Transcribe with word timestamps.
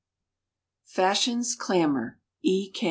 FASHION'S 0.85 1.53
CLAMOR. 1.55 2.17
E. 2.43 2.73